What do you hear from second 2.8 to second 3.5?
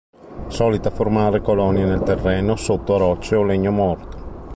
a rocce o